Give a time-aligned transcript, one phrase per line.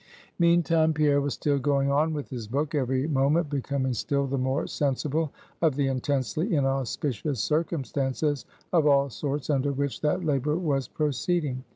[0.39, 4.65] Meantime Pierre was still going on with his book; every moment becoming still the more
[4.65, 5.31] sensible
[5.61, 11.63] of the intensely inauspicious circumstances of all sorts under which that labor was proceeding.